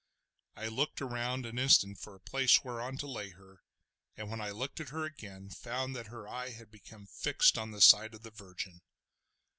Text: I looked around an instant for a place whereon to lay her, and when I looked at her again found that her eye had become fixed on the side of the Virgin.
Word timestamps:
I 0.55 0.67
looked 0.67 0.99
around 0.99 1.45
an 1.45 1.59
instant 1.59 1.99
for 1.99 2.15
a 2.15 2.19
place 2.19 2.63
whereon 2.63 2.97
to 2.97 3.07
lay 3.07 3.29
her, 3.29 3.61
and 4.17 4.31
when 4.31 4.41
I 4.41 4.49
looked 4.49 4.79
at 4.79 4.89
her 4.89 5.03
again 5.03 5.51
found 5.51 5.95
that 5.95 6.07
her 6.07 6.27
eye 6.27 6.49
had 6.49 6.71
become 6.71 7.05
fixed 7.05 7.55
on 7.55 7.69
the 7.69 7.81
side 7.81 8.15
of 8.15 8.23
the 8.23 8.31
Virgin. 8.31 8.81